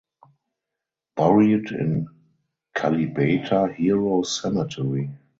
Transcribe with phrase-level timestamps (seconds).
[1.15, 2.07] Buried in
[2.75, 5.11] Kalibata Heroes Cemetery.